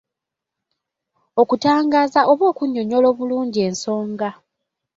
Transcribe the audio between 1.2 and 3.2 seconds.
Okutangaaza oba okunnyonnyola